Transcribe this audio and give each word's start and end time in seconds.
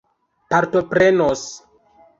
partoprenos 0.51 1.47